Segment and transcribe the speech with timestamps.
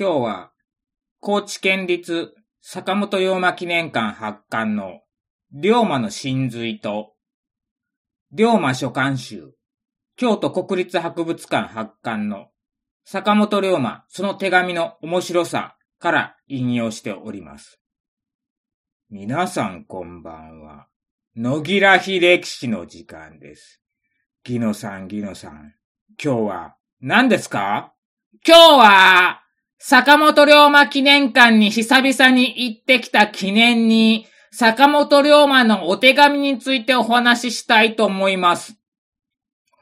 [0.00, 0.50] 今日は、
[1.20, 5.02] 高知県立坂本龍馬記念館発刊の
[5.52, 7.12] 龍馬の真髄と、
[8.32, 9.52] 龍馬書簡集、
[10.16, 12.46] 京都国立博物館発刊の
[13.04, 17.78] 坂本龍馬その手紙の面白さから引用しております。
[19.10, 20.86] 皆さんこんばんは。
[21.36, 23.82] 野木ら秀樹氏の時間です。
[24.44, 25.74] ギノさん、ギノさん。
[26.18, 27.92] 今日は何ですか？
[28.46, 29.42] 今日は、
[29.82, 38.76] 坂本龍馬記念館に久々に行ってきた記念に、坂本龍馬のお手紙についてお話ししたいと思います。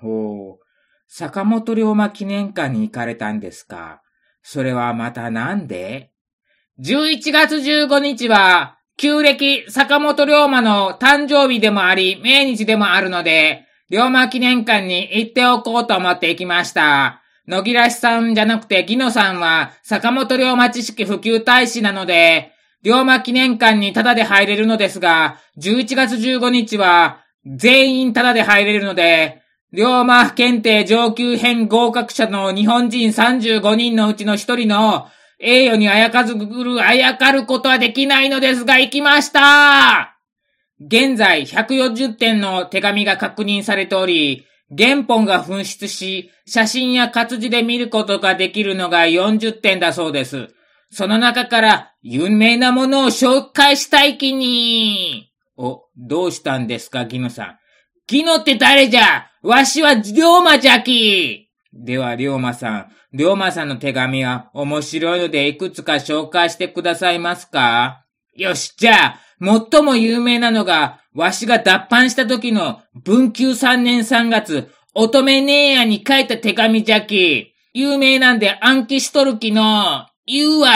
[0.01, 0.65] ほう。
[1.09, 4.01] 坂本龍馬記念館に行かれたんですか？
[4.45, 6.13] それはまたなんで
[6.79, 17.21] ?11 月15日は、旧暦坂本龍馬の誕生日でもあり、命日でもあるので、龍馬記念館に行っておこうと思って行きました。
[17.49, 22.53] 野木らしさんじゃなくて、ギノさんは坂本龍馬知識普及大使なので、
[22.83, 29.41] 龍馬記念館にタダで入れるのですが、11月15日は全員タダで入れるので、
[29.73, 40.19] 龍馬検定上級編合格者の日本人35人のうちの1人の栄誉にあやかずぐる、あやかることはできないのですが、行きました。
[40.81, 44.45] 現在140点の手紙が確認されており、
[44.77, 50.49] 原本が紛失し、写真や活字で見ることができるのが40点だそうです。
[50.91, 55.31] その中から有名なものを紹介したい気に。
[55.57, 57.59] お、どうしたんですか、ギノさん。
[58.07, 59.27] ギノって誰じゃ？
[59.43, 62.93] わしは龍馬じゃきでは、龍馬さん。
[63.13, 68.05] 龍馬さんの手紙は面白いのでいくつか紹介してくださいますか？
[68.35, 77.53] よし、じゃあ、最も有名なのが、わしが脱藩した時の文久3年3月、乙女姉やに書いた手紙じゃき。
[77.75, 80.07] 有名なんで暗記しとるきの。
[80.27, 80.71] 言うわ。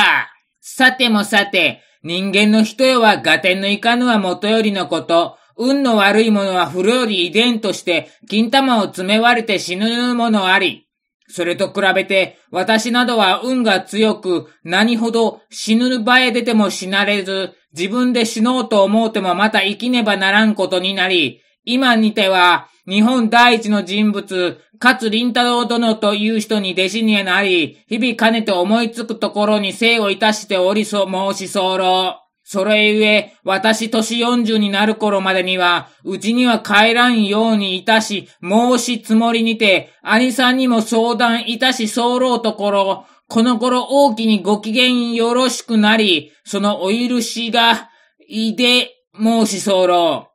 [0.61, 5.39] さてもさて、人間の人よは合点のいかぬは元よりのこと。
[5.57, 10.89] 運の悪いものは風呂より遺伝として金玉を詰め割れて死ぬものあり。
[11.33, 32.21] それと比べて、私などは運が強く、何ほど死ぬ場へ出ても死なれず、自分で死のうと思うてもまた生きねばならんことになり、今にては、日本第一の人物、勝林太郎殿という人に弟子になり、日々兼ねて思いつくところに生をいたしておりそ申し候。
[32.52, 47.89] それゆえ、私年40になる頃までには、うちには帰らんようにいたし、申しつもりにて、兄さんにも相談いたし候ところ、この頃大きにご機嫌よろしくなり、そのお許しが、
[48.29, 50.29] いで申し候。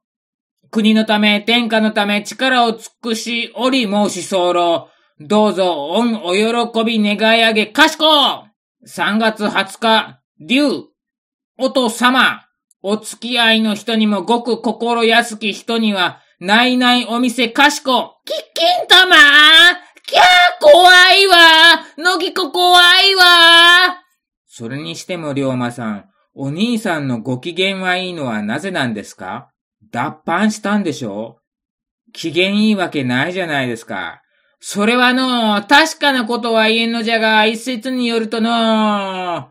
[0.72, 4.90] 国のため、天下のため力を尽くしおり申し候。
[5.20, 8.06] どうぞ、恩お喜び願い上げ、かしこ
[8.88, 10.97] !3 月20日、竜、
[11.60, 12.46] お父様、
[12.84, 19.16] お付き合いの人にもごく心安き人には、ないないお店かしこ、キッキン玉。
[20.06, 20.24] キャー
[20.62, 21.36] 怖いわ。
[21.98, 24.04] のぎこ怖いわ。
[24.46, 29.50] それにしても、龍馬さん、お兄さんのご機嫌はいいのはなぜなんですか？
[29.92, 31.40] 脱藩したんでしょ？
[32.14, 34.22] 機嫌いいわけないじゃないですか。
[34.60, 39.50] それはの、確かなことは言えんのじゃが、一説によるとの、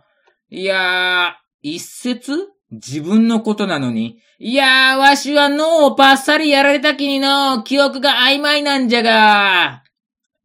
[0.49, 2.33] いやー、一説
[2.71, 4.19] 自分のことなのに。
[4.39, 9.83] いやー、わしは脳をパッサリやられた気にの、記憶が曖昧なんじゃが。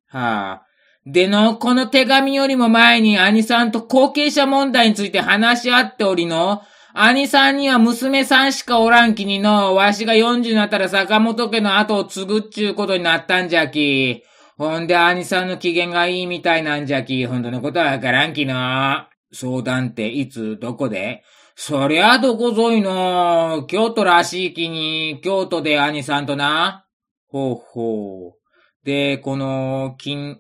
[0.08, 0.62] はあ。
[1.06, 6.62] での、この手紙よりも前に兄さんと後継者問題について話し合っておりの、
[6.94, 14.24] 兄さんには娘さんしかおらんきにの、わしが40になったら坂本家の後を継ぐっちゅうことになったんじゃき。
[14.58, 17.26] ほんで兄さんの機嫌がいいみたいなんじゃき。
[17.26, 19.11] ほんとのことはわからんきの。
[19.34, 21.24] 相談っていつどこで？
[21.56, 23.66] そりゃどこぞいの。
[23.68, 26.86] 京都らしいきに、京都で兄さんとな。
[27.28, 28.86] ほうほう。
[28.86, 30.38] で、この、金、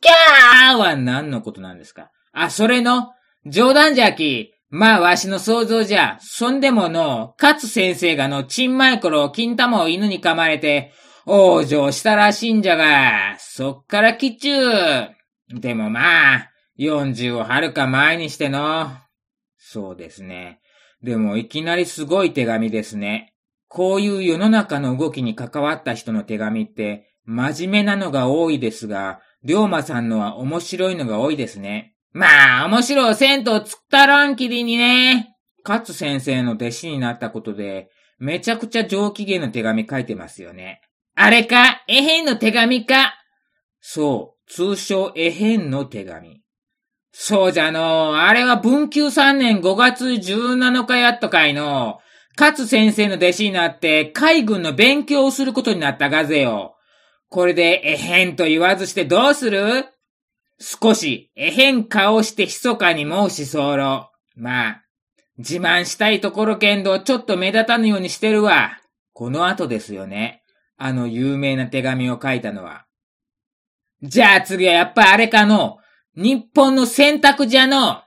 [0.00, 2.10] キャーは何のことなんですか？
[2.32, 3.10] あ、それの、
[3.44, 4.54] 冗談じゃき。
[4.70, 10.92] まあ、わしの想像じゃ、そんでもの、勝先生がの、ちんまい頃、金玉を犬に噛まれて、
[11.26, 15.60] 往生したらしいんじゃが、そっからきっちゅう。
[15.60, 16.51] でもまあ、
[16.82, 18.90] 40をはるか前にしての。
[19.56, 20.60] そうですね。
[21.02, 23.34] でもいきなりすごい手紙ですね。
[23.68, 31.94] こういう世の中の動きに関わった人の手紙って、真面目なのが多いですが、龍馬さんのは面白いのが多いですね。
[32.12, 35.36] まあ、面白い銭湯つったらんきりにね。
[35.64, 37.88] 勝先生の弟子になったことで、
[38.18, 40.82] めちゃくちゃ上機嫌の手紙書いてますよね。
[41.14, 41.82] あれか？
[41.88, 43.14] えへんの手紙か？
[43.80, 46.41] そう、通称えへんの手紙。
[47.12, 52.00] そうじゃのあれは文久3年5月17日やっとかいの
[52.38, 56.76] 勝先生の弟子になって海軍の勉強をすることになったがぜよ。
[57.28, 59.84] これでえへんと言わずしてどうする？
[60.58, 64.08] 少しえへん顔して密かに申し候。
[64.34, 64.82] まあ、
[65.36, 68.78] 自慢したいところけんどちょっと目立たぬようにしてるわ。
[69.12, 70.42] この後ですよね。
[70.78, 72.86] あの有名な手紙を書いたのは。
[74.02, 75.76] じゃあ次はやっぱあれかの。
[76.16, 78.02] 日本の選択じゃの。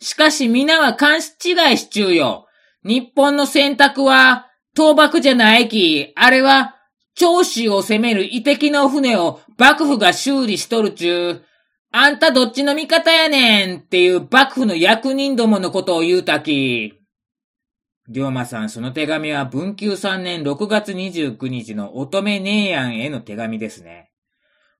[0.00, 2.46] しかし皆は勘違いしちゅうよ。
[2.84, 6.76] 日本の選択は、倒幕じゃないき、あれは、
[7.14, 11.44] 長州を攻める遺跡の船を幕府が修理しとるちゅう。
[11.92, 16.94] あんたどっちの味方やねんっていう幕府の役人どものことを言うたき。
[18.08, 24.11] 龍馬さん、その手紙は文久3年6月29日の乙女姉やんへの手紙ですね。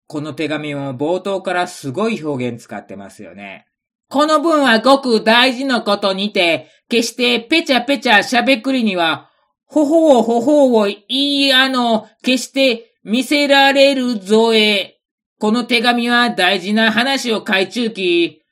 [0.06, 3.66] この手紙も冒頭からすごい表現使ってますよね。
[4.08, 9.30] この文はごく大事なことにて、決してペチャペチャ喋くりには、
[9.64, 14.98] ほほうほほうを言いあの、決して見せられるぞえ。
[15.38, 18.42] この手紙は大事な話を書いちゅうき、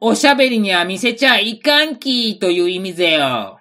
[0.00, 3.58] おしゃべりには見せちゃいかんきという意味ぜよ。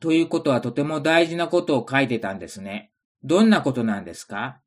[0.00, 2.92] ということはとても大事なことを書いてたんですね。
[3.24, 4.59] どんなことなんですか？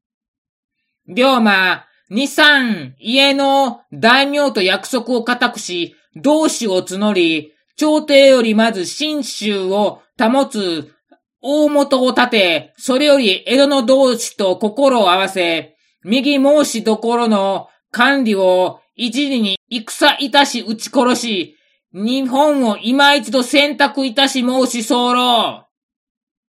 [1.07, 10.93] 龍馬、二三、家の大名と約束を固くし、同志を募り、朝廷よりまず新州を保つ
[11.41, 21.57] 大元を立て、それより江戸の同志と心を合わせ、右申しどころの管理を一時に戦いたし撃ち殺し、
[21.93, 25.72] 日本を今一度選択いたし申し候。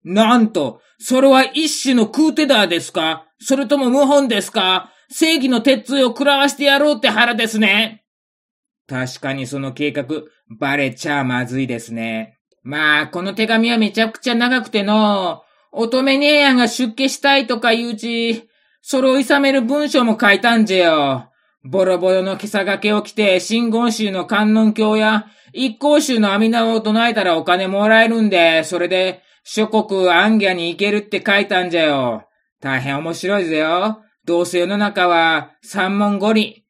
[0.05, 3.27] なんと、それは一種のクーテダーですか？
[3.41, 4.91] それとも謀反ですか？
[5.11, 8.05] 正義の鉄槌を食らわしてやろうって腹ですね。
[8.87, 10.05] 確かにその計画、
[10.59, 12.39] バレちゃまずいですね。
[12.62, 15.43] まあ、この手紙はめちゃくちゃ長くての、
[15.73, 18.49] 乙女姉やんが出家したいとか言うち、
[18.83, 21.31] それを諌める文章も書いたんじゃよ。
[21.65, 32.29] ボロボロの今朝掛けを着て、真言宗の観音教や、一向宗の阿弥陀を唱えたらお金もらえるんで、それで、諸国アンギャに行けるって書いたんじゃよ。
[32.61, 34.02] 大変面白いぜよ。
[34.25, 36.62] どうせ世の中は三文五輪、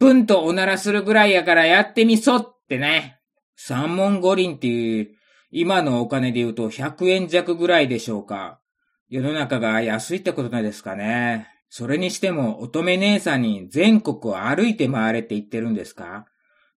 [0.00, 3.20] 文とおならするぐらいやからやってみそってね。
[3.54, 5.10] 三文五輪っていう、
[5.52, 8.60] 今のお金で言うと100円弱ぐらいでしょうか。
[9.08, 11.46] 世の中が安いってことなんですかね。
[11.70, 16.26] それにしても乙女姉さんに全国を歩いて回れって言ってるんですか？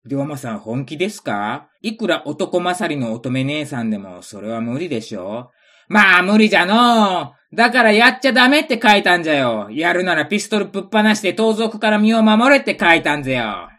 [0.09, 1.69] 龍馬さん本気ですか？
[1.83, 5.51] いくら男勝りの乙女姉さんでもそれは無理でしょ
[5.87, 9.69] まあ無理じゃのうだからやっちゃダメって書いたんじゃよ。
[9.71, 13.69] やるならピストルぶっ放して盗賊から身を守れって書いたんぜよ。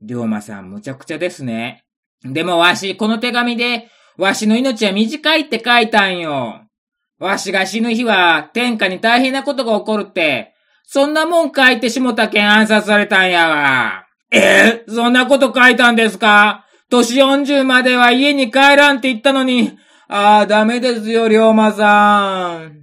[0.00, 1.82] 龍馬さんむちゃくちゃですね。
[2.22, 6.62] でもわし、この手紙で、わしの命は短いって書いたんよ。
[7.18, 10.54] わしが死ぬ日は、天下に大変なことが起こるって、
[10.86, 14.06] そんなもん書いてしもたけん暗殺されたんやわ。
[14.30, 16.66] えー、そんなこと書いたんですか？
[16.88, 19.78] 年40までは家に帰らんって言ったのに、
[20.08, 22.80] ああ、ダメですよ、龍馬さん。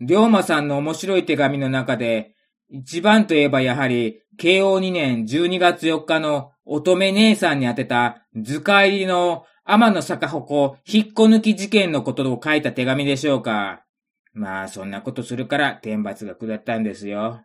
[0.00, 2.34] 龍馬さんの面白い手紙の中で、
[2.70, 13.84] 一番といえばやはり、慶応2年12月4日の乙女姉さんに宛てた図解入りの天の坂鉾引っこ抜き事件のことを書いた手紙でしょうか。
[14.32, 17.42] まあ、そんなことするから天罰が下ったんですよ。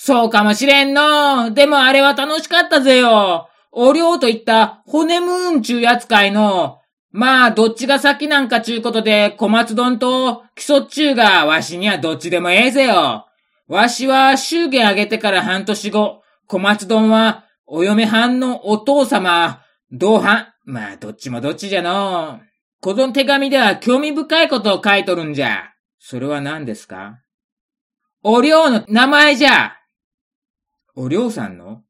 [0.00, 1.52] そうかもしれんの。
[1.52, 3.48] でもあれは楽しかったぜよ。
[3.72, 6.78] お寮といった骨ムーンちゅうやつかいの、
[7.10, 13.26] まあ、どっちが先なんかちゅうことで、小松丼と基礎中が、わしにはどっちでもええぜよ。
[13.66, 20.52] わしは祝言あげてから半年後、小松丼は、お嫁はんのお父様、同伴。
[20.64, 22.40] まあ、どっちもどっちじゃの。
[22.80, 25.72] この手紙では興味深いことを書いとるんじゃ。
[25.98, 27.18] それは何ですか？
[28.22, 29.77] おりょうの名前じゃ。
[31.00, 31.82] おりょうさんの？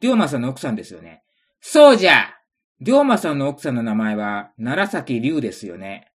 [0.00, 1.22] 龍馬さんの奥さんですよね。
[1.60, 2.34] そうじゃ。
[2.80, 6.10] 龍馬さんの奥さんの名前は、奈良崎龍ですよね。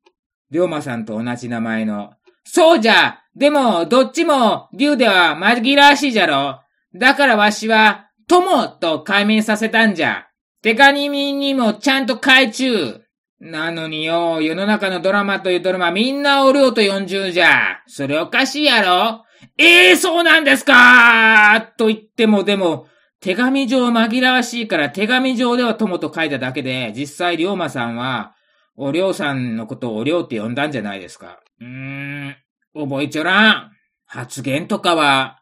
[0.50, 2.14] 龍馬さんと同じ名前の。
[2.44, 6.62] そうじゃでも、どっちも、龍では紛らわしいじゃろ
[6.96, 10.26] だからわしは、友と解明させたんじゃ。
[10.64, 13.02] 手紙にもちゃんと改中。
[13.40, 17.84] なのによ、世の中のドラマというドラマみんなおるよと40じゃ。
[17.86, 19.26] それおかしいやろ
[19.62, 22.88] ええー、そうなんですかと言ってもでも、
[23.20, 28.36] 手紙上紛らわしいから手紙上では友と書いただけで、実際龍馬さんは、
[28.78, 31.42] おりょうさんのことをおりょうって呼んだんじゃないですか。
[31.60, 31.68] うー
[32.30, 32.36] ん、
[32.74, 33.72] 覚えちょらん。
[34.06, 35.42] 発言とかは、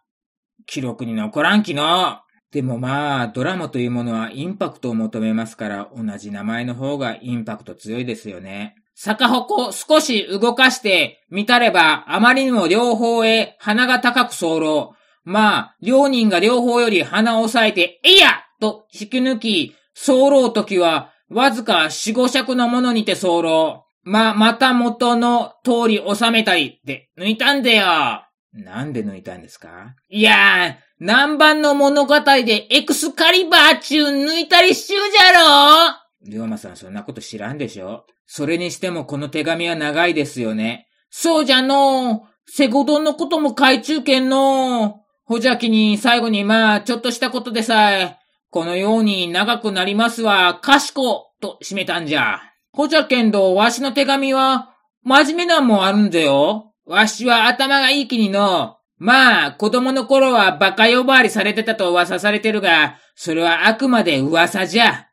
[0.65, 2.19] 記録に残らんきの。
[2.51, 8.73] でもまあ、ドラマというものはインパクトを求めますから、同じ名前の方がインパクト強いですよね。
[8.99, 15.29] 逆鉾少し動かして見たれば、あまりにも両方へ鼻が高く走ろう。
[15.29, 24.09] まあ、両人が両方より鼻を押さえて、えいやと引き抜き、走ろうときは、わずか四五尺のものにて走ろう。
[24.09, 28.23] ま、また元の通り収めたりって抜いたんだよ。
[28.53, 29.95] なんで抜いたんですか？
[30.09, 38.05] いやー、南蛮の物語でエクスカリバー中抜いたりしちゅうじゃろ龍馬さんそんなこと知らんでしょ？
[38.27, 40.87] それにしてもこの手紙は長いですよね。
[41.09, 48.17] そうじゃのセゴドンのことも海中剣のほじゃきに最後にまあ、ちょっとしたことでさえ、
[48.49, 52.39] このように長くなりますわ、かしこ、と締めたんじゃ。
[52.71, 56.73] ほじゃけんど、わしの手紙は、真面目なんもあるんぜよ。
[56.85, 65.07] わしは頭がいい気にの、まあ、子供の頃はバカ呼ばわりされてたと噂されてるが、それはあくまで噂じゃ。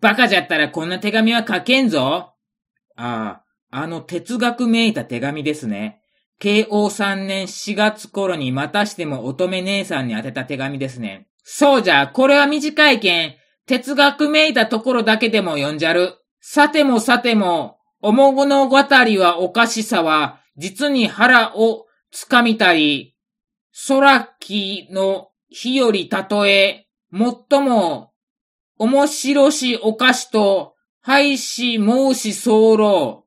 [0.00, 2.29] バカじゃったらこんな手紙は書けんぞ。
[3.00, 6.02] ああ、あの哲学めいた手紙ですね。
[6.38, 11.28] 慶応3年4月頃にまたしても乙女姉さんに宛てた手紙ですね。
[11.42, 13.34] そうじゃ、これは短いけん、
[13.66, 16.18] 哲学めいたところだけでも読んじゃる。
[16.40, 23.16] さてもさても、おもごの語りはおかしさは、実に腹をつかみたり、
[23.88, 28.12] 空木の日よりたとえ、最も
[28.78, 30.69] 面白しおかしと、
[31.02, 33.24] 廃止申し候。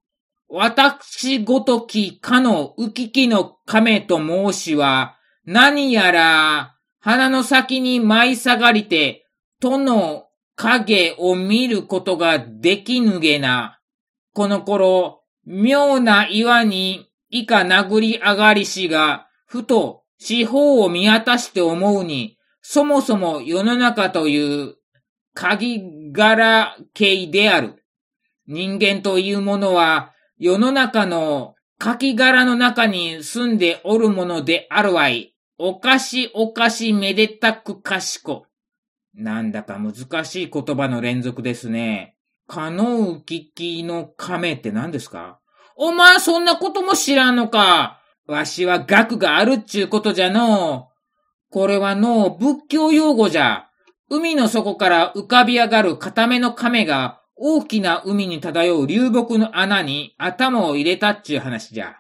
[0.48, 9.26] 私ごときかの浮ききの亀と申しは、何やら、鼻の先に舞い下がりて、
[9.60, 13.80] との影を見ることができぬげな。
[14.34, 24.76] この頃、妙な岩に以下殴り上がりしが、ふと四方を見渡して思うに、そもそも世の中という
[25.34, 27.84] 鍵柄系である。
[28.48, 35.36] 人間というものは世の中の鍵柄の中に住んでおるものであるわい。
[35.58, 38.46] おかしおかしめでたく賢。
[39.14, 42.16] なんだか難しい言葉の連続ですね。
[42.48, 45.40] 可能危機の亀って何ですか？
[45.76, 48.02] お前そんなことも知らんのか。
[48.28, 50.90] わしは学があるっちゅうことじゃの
[51.50, 53.70] これはの仏教用語じゃ。
[54.16, 61.96] 海の底から浮かび上がる固めの亀が大きな海に漂う流木の穴に頭を入れたっちゅう話じゃ。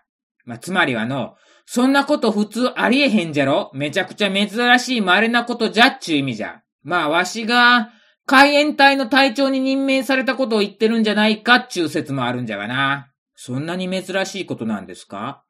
[0.45, 1.33] まあ、つまりはの、
[1.65, 3.71] そんなこと普通ありえへんじゃろ？
[3.73, 6.61] めちゃくちゃ珍しい稀なことじゃっちゅう意味じゃ。
[6.83, 7.89] まあ、わしが、
[8.27, 13.07] 海援隊の隊長に任命されたことを言ってるんじゃないかっちゅう説もあるんじゃがな。
[13.35, 15.43] そんなに珍しいことなんですか？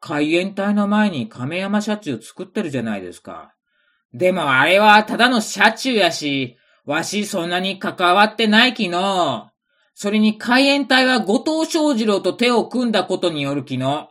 [0.00, 3.54] 海援隊の前に亀山車中作ってるじゃないですか。
[4.12, 9.50] でもあれはただの車中やし、わしそんなに関わってないきの。
[9.94, 14.08] それに海援隊は後藤正次郎と手を組んだことによるきの。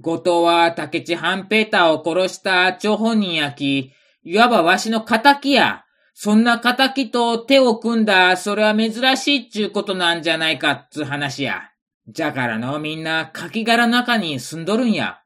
[0.00, 3.92] 後藤は竹地半平太を殺した張本人やき、
[4.22, 5.84] いわばわしの仇や。
[6.14, 11.62] そんな仇と手を組んだ、それは珍しいっちゅうことなんじゃないかっつ話や。
[12.06, 15.20] じゃからのみんな、柿殻の中に住んどるんや。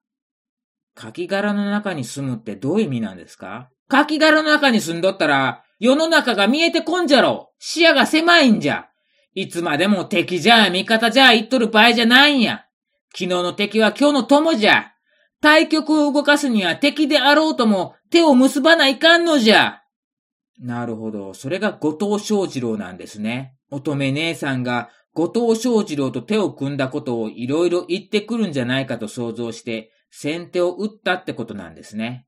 [0.95, 3.71] 柿殻の中に住むってどういう意味なんですか？
[3.88, 7.52] 柿殻の中に住んどったら、世の中が見えてこんじゃろ。
[7.58, 8.88] 視野が狭いんじゃ。
[9.34, 12.64] いつまでも敵じゃ、味方じゃ言っとる場合じゃないんや。
[13.12, 14.92] 昨日の敵は今日の友じゃ。
[15.40, 19.82] 対局を動かすには敵であろうとも手を結ばないかんのじゃ。
[20.58, 21.34] なるほど。
[21.34, 23.54] それが後藤正次郎なんですね。
[23.70, 32.26] 乙女姉さんが後藤正次郎と手を組んだことをいろいろ言ってくるんじゃないかと想像して、先手を打ったってことなんですね。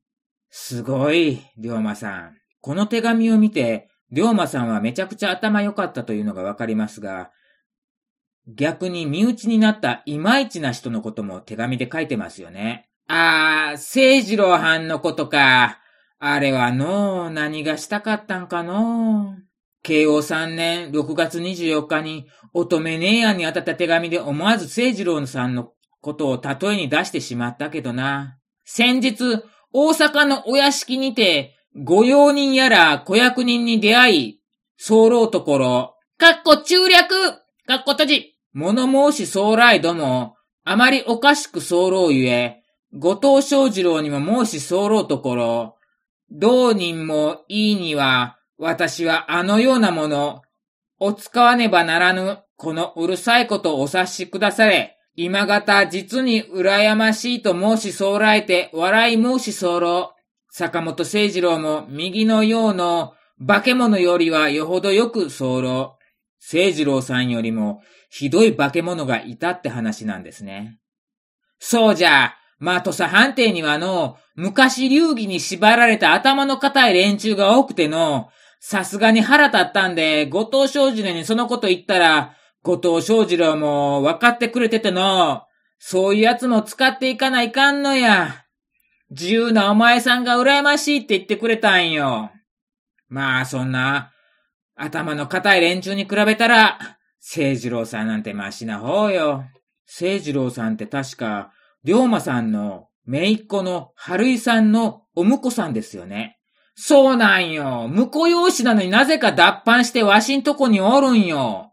[0.59, 2.37] すごい、龍馬さん。
[2.63, 7.31] この手紙を見て、龍馬さんはめちゃくちゃ頭良かったというのがわかりますが、
[8.49, 12.89] 逆に身内になったいまいちな人のことも手紙で書いてますよね。
[13.07, 15.79] あー、聖次郎藩のことか。
[16.19, 19.37] あれはの何がしたかったんかの
[19.83, 28.39] 慶応3年6月24日に乙女姉やんに当たった手紙で思わず聖次郎さんのことを例えに出してしまったけどな。
[28.65, 34.41] 先日、大阪のお屋敷にて、御用人やら子役人に出会い、
[34.89, 37.11] 候ところ、かっこ中略。
[37.67, 38.37] かっこ閉じ。
[38.55, 42.63] 物申し将来ども、あまりおかしく候ゆえ、
[42.95, 45.77] 後藤正次郎にも申し候ところ、
[46.31, 50.41] 同人もいいには、私はあのようなもの、
[50.99, 54.96] お使わねばならぬ、このうるさいことをお察しくだされ。
[55.17, 60.13] 今方実に羨ましいと申しそうらえて笑い申し候。
[60.51, 63.15] 坂本誠二郎も右のようの
[63.47, 65.97] 化け物よりはよほどよく候。
[66.39, 70.79] 聖次郎さんよりもひどい化け物がいたって話なんですね。
[71.59, 78.29] そうじゃ、まあ、土佐判定にはの、昔流儀に縛られた頭の固い連中が多くての、
[78.61, 85.45] さすがに腹立ったんで、後藤正次郎にそのこと言ったら、後藤正次郎も分かってくれてての、
[85.79, 88.45] そういうやつも使っていかないかんのや。
[89.11, 92.33] 自由なお前さんが羨ましいって言ってくれたんよ。
[93.09, 94.11] まあ、そんな、
[94.75, 99.45] 頭の固い連中に比べたら、聖次郎さんなんてマシな方よ。
[99.85, 101.53] 聖次郎さんって確か、
[101.85, 106.41] 龍馬さんの姪っ子の春井さんのお婿さんですよね。
[106.75, 107.87] そうなんよ。
[107.89, 111.71] 婿養子なのになぜか脱藩してわしんとこにおるんよ。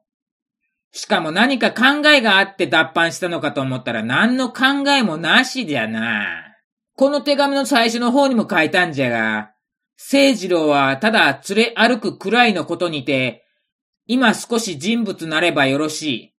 [0.95, 6.55] しかも何か考えがあって脱藩したのかと思ったら何の考えもなしじゃな。
[6.95, 9.51] この手紙の最初の方にも書いたんじゃが、
[9.97, 13.43] 聖次郎はただ連れ歩くくらいのことにて、
[14.05, 16.33] 今少し人物なればよろしい。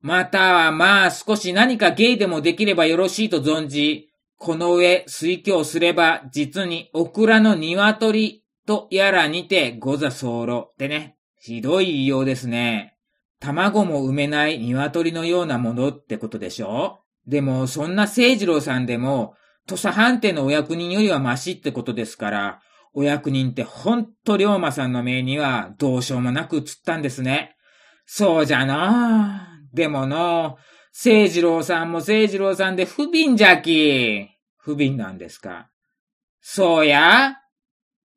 [0.00, 11.16] またはまあ少し何か芸でもできればよろしいと存じ、この上推挙すれば実にオクラの鶏とやらにてござ候ってね。
[11.40, 12.93] ひどい言いようですね。
[13.44, 17.00] 卵も産めない鶏のようなものってことでしょ？
[17.26, 19.34] でもそんな聖次郎さんでも
[19.66, 22.60] 土佐藩邸のお役人よりはマシってことですから、
[22.92, 27.56] お役人ってほんと龍馬さんの命にはどうしようもなく映ったんですね。
[28.06, 30.56] そうじゃなでもの、
[30.92, 34.28] 聖次郎さんも聖次郎さんで不憫じゃき。
[34.56, 35.68] 不憫なんですか？
[36.40, 37.36] そうや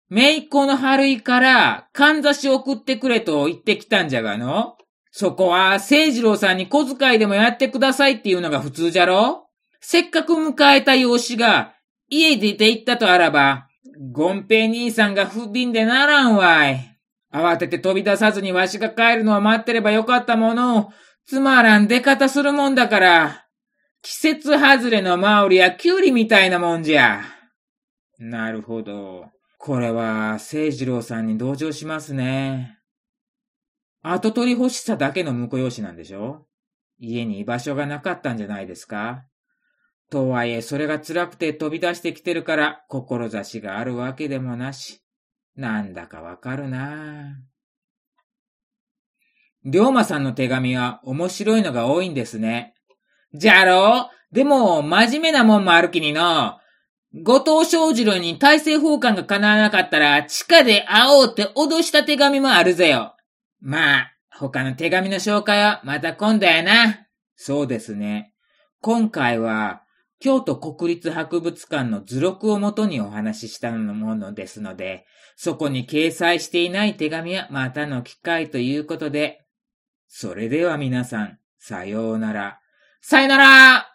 [0.10, 4.78] めいっ子の春井から、かんざし送ってくれと言ってきたんじゃがの。
[5.20, 9.48] そこは、聖次郎さんに小遣いでもやってくださいっていうのが普通じゃろ？
[9.82, 11.74] せっかく迎えた養子が、
[12.08, 13.68] 家出て行ったとあらば、
[14.12, 17.00] ゴンペイ兄さんが不憫でならんわい。
[17.34, 20.92] 慌てて飛び出さずにわしが帰るのを待ってればよかったものを、
[21.26, 23.48] つまらん出方するもんだから、
[24.04, 27.24] 季節外れのマウリやキュウリみたいなもんじゃ。
[28.20, 29.32] なるほど。
[29.58, 32.77] これは、聖次郎さんに同情しますね。
[34.12, 36.46] 後取り欲しさだけの婿養子なんでしょ？
[37.00, 39.24] 家に居場所がなかったんじゃないですか？
[40.10, 45.02] とはいえ、それが辛くて飛び出してきてるから、志があるわけでもなし。
[45.56, 47.38] なんだかわかるな
[49.66, 52.74] 龍馬さんの手紙は面白いのが多いんですね。
[53.34, 54.10] じゃろ？
[54.32, 56.58] うでも、真面目なもんもあるきにの。
[57.24, 63.16] 後藤正次郎に大政奉還が叶わなかったら、地下で会おうって脅した手紙もあるぜよ。
[63.60, 67.08] まあ、他の手紙の紹介はまた今度やな。
[67.36, 68.34] そうですね。
[68.82, 69.84] 今回は、
[70.20, 79.46] 京都国立博物館の図録をもとにお話ししたものですので、そこに掲載していない手紙はまたの機会ということで、
[80.08, 82.60] それでは皆さん、さようなら。
[83.02, 83.86] さよなら